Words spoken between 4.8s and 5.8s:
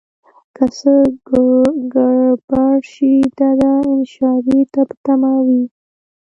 په تمه وي.